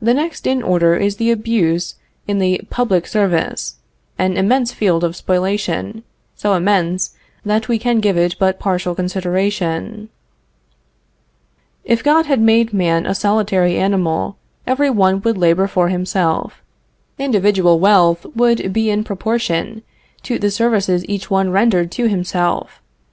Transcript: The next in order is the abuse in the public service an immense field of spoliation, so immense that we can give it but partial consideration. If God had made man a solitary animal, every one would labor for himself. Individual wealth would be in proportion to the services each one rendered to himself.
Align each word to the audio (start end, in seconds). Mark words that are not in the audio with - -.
The 0.00 0.14
next 0.14 0.46
in 0.46 0.62
order 0.62 0.94
is 0.94 1.16
the 1.16 1.32
abuse 1.32 1.96
in 2.28 2.38
the 2.38 2.60
public 2.70 3.04
service 3.04 3.74
an 4.16 4.36
immense 4.36 4.70
field 4.70 5.02
of 5.02 5.16
spoliation, 5.16 6.04
so 6.36 6.54
immense 6.54 7.16
that 7.44 7.66
we 7.66 7.80
can 7.80 7.98
give 7.98 8.16
it 8.16 8.36
but 8.38 8.60
partial 8.60 8.94
consideration. 8.94 10.08
If 11.82 12.04
God 12.04 12.26
had 12.26 12.38
made 12.40 12.72
man 12.72 13.06
a 13.06 13.12
solitary 13.16 13.76
animal, 13.76 14.36
every 14.68 14.88
one 14.88 15.20
would 15.22 15.36
labor 15.36 15.66
for 15.66 15.88
himself. 15.88 16.62
Individual 17.18 17.80
wealth 17.80 18.24
would 18.36 18.72
be 18.72 18.88
in 18.88 19.02
proportion 19.02 19.82
to 20.22 20.38
the 20.38 20.52
services 20.52 21.04
each 21.08 21.28
one 21.28 21.50
rendered 21.50 21.90
to 21.90 22.08
himself. 22.08 22.80